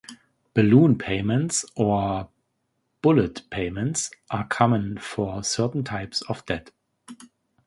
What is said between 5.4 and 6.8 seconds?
certain types of debt.